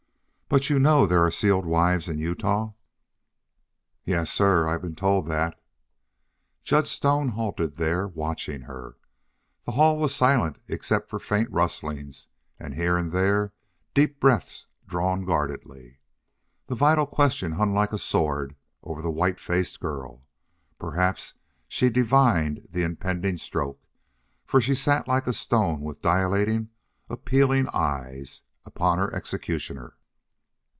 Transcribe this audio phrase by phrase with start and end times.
[0.53, 2.73] "But you know there are sealed wives in Utah?"
[4.03, 5.57] "Yes, sir; I've been told that."
[6.61, 8.97] Judge Stone halted there, watching her.
[9.63, 12.27] The hall was silent except for faint rustlings
[12.59, 13.53] and here and there
[13.93, 15.99] deep breaths drawn guardedly.
[16.67, 20.25] The vital question hung like a sword over the white faced girl.
[20.77, 21.33] Perhaps
[21.69, 23.81] she divined its impending stroke,
[24.45, 26.71] for she sat like a stone with dilating,
[27.09, 29.95] appealing eyes upon her executioner.